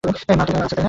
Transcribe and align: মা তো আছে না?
মা 0.03 0.07
তো 0.07 0.13
আছে 0.15 0.33
না? 0.37 0.43